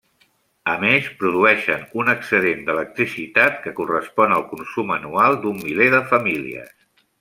[0.71, 6.79] A més, produeixen un excedent d'electricitat que correspon al consum anual d'un miler de famílies.